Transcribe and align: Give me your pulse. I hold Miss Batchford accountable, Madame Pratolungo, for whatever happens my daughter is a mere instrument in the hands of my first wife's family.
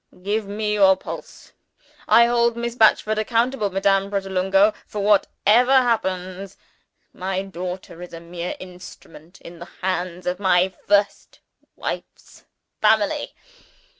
Give 0.23 0.47
me 0.47 0.73
your 0.73 0.97
pulse. 0.97 1.51
I 2.07 2.25
hold 2.25 2.57
Miss 2.57 2.73
Batchford 2.73 3.19
accountable, 3.19 3.69
Madame 3.69 4.09
Pratolungo, 4.09 4.73
for 4.87 5.03
whatever 5.03 5.71
happens 5.71 6.57
my 7.13 7.43
daughter 7.43 8.01
is 8.01 8.11
a 8.11 8.19
mere 8.19 8.55
instrument 8.59 9.39
in 9.41 9.59
the 9.59 9.67
hands 9.83 10.25
of 10.25 10.39
my 10.39 10.73
first 10.87 11.39
wife's 11.75 12.45
family. 12.81 13.35